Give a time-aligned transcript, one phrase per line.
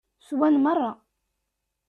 [0.27, 0.89] Swan merra.